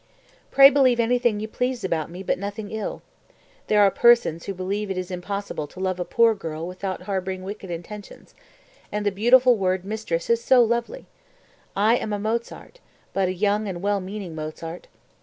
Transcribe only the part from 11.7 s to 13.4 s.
I am a Mozart, but a